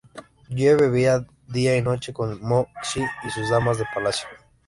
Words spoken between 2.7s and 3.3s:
Xi y